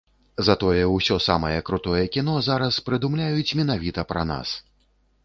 [0.45, 4.57] Затое ўсё самае крутое кіно зараз прыдумляюць менавіта пра нас.